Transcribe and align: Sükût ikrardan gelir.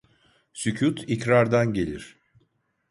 Sükût 0.53 1.05
ikrardan 1.09 1.73
gelir. 1.73 2.17